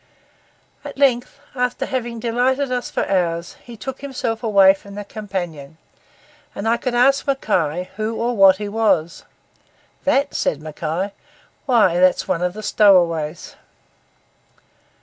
[0.83, 5.77] At length, after having delighted us for hours, he took himself away from the companion;
[6.55, 9.25] and I could ask Mackay who and what he was.
[10.03, 11.13] 'That?' said Mackay.
[11.67, 13.55] 'Why, that's one of the stowaways.